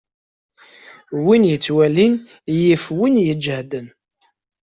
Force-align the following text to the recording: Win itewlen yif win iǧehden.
Win 1.23 1.43
itewlen 1.55 2.13
yif 2.59 2.83
win 2.97 3.15
iǧehden. 3.31 3.87